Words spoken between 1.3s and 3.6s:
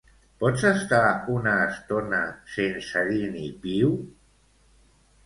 una estona sense dir ni